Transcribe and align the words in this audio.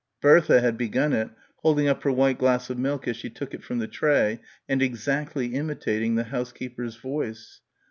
Bertha 0.19 0.61
had 0.61 0.79
begun 0.79 1.13
it, 1.13 1.29
holding 1.57 1.87
up 1.87 2.01
her 2.01 2.11
white 2.11 2.39
glass 2.39 2.71
of 2.71 2.79
milk 2.79 3.07
as 3.07 3.15
she 3.15 3.29
took 3.29 3.53
it 3.53 3.63
from 3.63 3.77
the 3.77 3.85
tray 3.87 4.39
and 4.67 4.81
exactly 4.81 5.53
imitating 5.53 6.15
the 6.15 6.23
housekeeper's 6.23 6.95
voice. 6.95 7.61